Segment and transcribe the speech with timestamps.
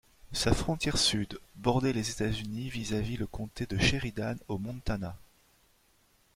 [0.31, 5.15] Sa frontière sud border les États-Unis vis-à-vis le comté de Sheridan au Montana.